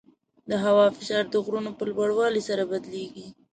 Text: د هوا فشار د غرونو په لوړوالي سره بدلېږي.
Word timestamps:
د 0.49 0.51
هوا 0.63 0.85
فشار 0.97 1.23
د 1.29 1.35
غرونو 1.45 1.71
په 1.77 1.83
لوړوالي 1.89 2.41
سره 2.49 2.63
بدلېږي. 2.71 3.27